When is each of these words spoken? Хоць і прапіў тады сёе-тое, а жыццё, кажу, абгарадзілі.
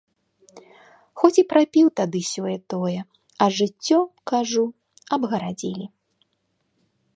Хоць 1.23 1.37
і 1.41 1.43
прапіў 1.51 1.87
тады 2.01 2.21
сёе-тое, 2.33 2.95
а 3.45 3.49
жыццё, 3.59 3.99
кажу, 4.31 4.65
абгарадзілі. 5.19 5.85